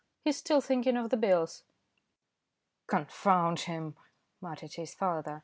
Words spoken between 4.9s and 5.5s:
father.